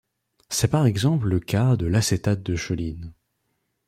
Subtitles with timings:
[0.49, 3.13] C'est par exemple le cas de l'acétate de choline.